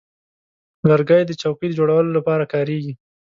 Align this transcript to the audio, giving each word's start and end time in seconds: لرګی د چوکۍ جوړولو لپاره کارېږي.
لرګی 0.89 1.21
د 1.25 1.31
چوکۍ 1.41 1.69
جوړولو 1.77 2.09
لپاره 2.17 2.43
کارېږي. 2.53 2.93